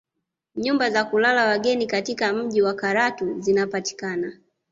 [0.55, 4.37] Nyumba za kulala wageni katika mji wa Karatu zinapatikana